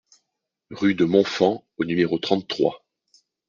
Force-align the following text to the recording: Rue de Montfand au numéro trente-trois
Rue 0.71 0.95
de 0.95 1.05
Montfand 1.05 1.63
au 1.77 1.85
numéro 1.85 2.17
trente-trois 2.17 2.83